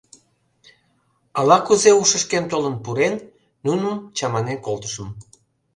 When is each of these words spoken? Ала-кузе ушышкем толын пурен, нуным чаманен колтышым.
Ала-кузе 1.39 1.91
ушышкем 2.01 2.45
толын 2.51 2.75
пурен, 2.83 3.15
нуным 3.65 3.89
чаманен 4.17 4.57
колтышым. 4.65 5.07